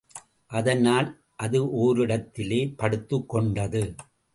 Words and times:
அதனால் 0.51 1.09
அது 1.35 1.59
ஓரிடத்திலே 1.83 2.61
படுத்துக்கொண்டது. 2.77 3.83